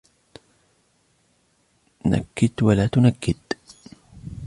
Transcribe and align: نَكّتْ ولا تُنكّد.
نَكّتْ 2.05 2.63
ولا 2.63 2.87
تُنكّد. 2.87 3.35